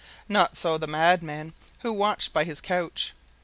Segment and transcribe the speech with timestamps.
[0.27, 3.13] Not so the madman, who sat watching by his couch.